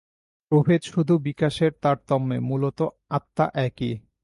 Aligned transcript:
প্রভেদ 0.51 0.81
শুধু 0.83 1.13
বিকাশের 1.19 1.71
তারতম্যে, 1.81 2.37
মূলত 2.39 2.79
আত্মা 3.09 3.45
একই। 3.65 3.93